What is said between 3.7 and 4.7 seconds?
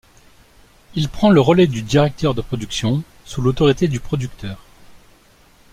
du producteur.